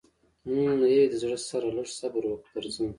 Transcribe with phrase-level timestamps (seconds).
[0.45, 2.87] حم ای د زړه سره لږ صبر وکه درځم.